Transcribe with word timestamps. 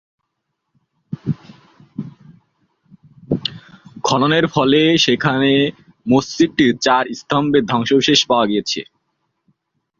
খননের 4.03 4.45
ফলে 4.47 4.81
সেখানে 4.97 5.51
মসজিদটির 6.05 6.71
চার 6.77 7.03
স্তম্ভের 7.19 7.63
ধ্বংসাবশেষ 7.65 8.19
পাওয়া 8.29 8.45
গিয়েছে। 8.47 8.81